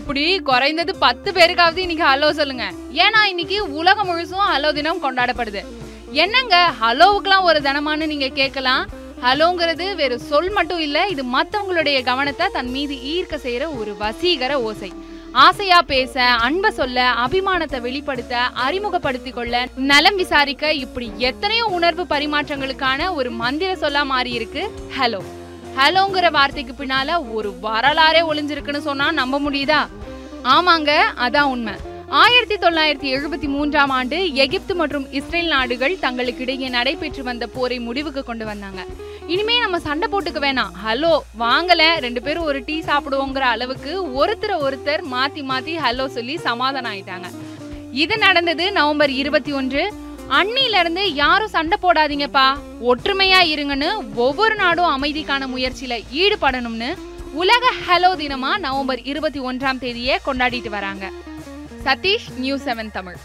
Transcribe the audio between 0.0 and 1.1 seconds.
இப்படி குறைந்தது